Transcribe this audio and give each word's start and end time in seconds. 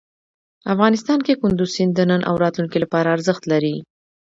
افغانستان 0.73 1.19
کې 1.25 1.33
کندز 1.41 1.69
سیند 1.75 1.91
د 1.95 2.01
نن 2.09 2.21
او 2.29 2.35
راتلونکي 2.43 2.77
لپاره 2.83 3.13
ارزښت 3.15 3.43
لري. 3.51 3.75